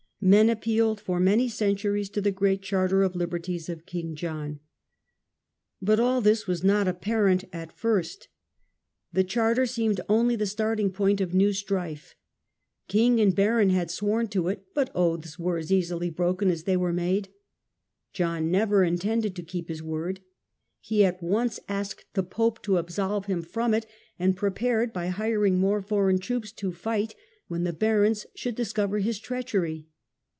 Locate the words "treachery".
29.17-29.87